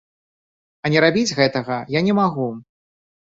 А 0.85 0.91
не 0.93 1.03
рабіць 1.05 1.35
гэтага 1.39 1.77
я 1.97 2.03
не 2.09 2.15
магу. 2.21 2.49